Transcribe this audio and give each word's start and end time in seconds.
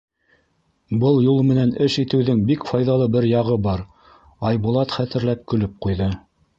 Был 1.03 1.19
юл 1.25 1.37
менән 1.49 1.73
эш 1.89 1.99
итеүҙең 2.05 2.41
бик 2.49 2.67
файҙалы 2.71 3.11
бер 3.19 3.29
яғы 3.35 3.61
бар,— 3.69 3.87
Айбулат 4.51 4.99
хәтерләп 5.01 5.49
көлөп 5.55 5.83
ҡуйҙы. 5.87 6.15